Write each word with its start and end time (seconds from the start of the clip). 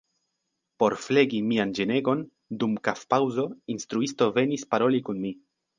Por 0.83 0.95
flegi 1.03 1.41
mian 1.51 1.75
ĝenegon, 1.81 2.25
dum 2.65 2.75
kafpaŭzo 2.89 3.49
instruisto 3.77 4.35
venis 4.41 4.71
paroli 4.75 5.09
kun 5.09 5.27
mi. 5.29 5.39